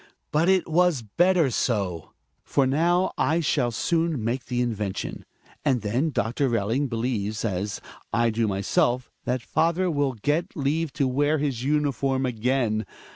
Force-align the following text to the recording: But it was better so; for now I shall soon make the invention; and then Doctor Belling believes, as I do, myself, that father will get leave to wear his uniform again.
But 0.31 0.49
it 0.49 0.67
was 0.67 1.03
better 1.03 1.51
so; 1.51 2.13
for 2.43 2.65
now 2.65 3.11
I 3.19 3.39
shall 3.39 3.69
soon 3.69 4.23
make 4.23 4.45
the 4.45 4.59
invention; 4.59 5.25
and 5.63 5.81
then 5.83 6.09
Doctor 6.09 6.49
Belling 6.49 6.87
believes, 6.87 7.45
as 7.45 7.79
I 8.11 8.31
do, 8.31 8.47
myself, 8.47 9.11
that 9.25 9.43
father 9.43 9.91
will 9.91 10.13
get 10.13 10.55
leave 10.55 10.91
to 10.93 11.07
wear 11.07 11.37
his 11.37 11.63
uniform 11.63 12.25
again. 12.25 12.87